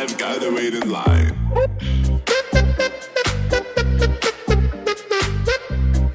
[0.00, 1.36] I've gotta wait in line.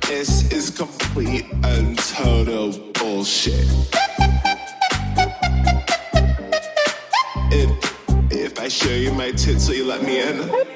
[0.08, 3.68] This is complete and total bullshit.
[7.52, 10.73] If, if I show you my tits, will you let me in?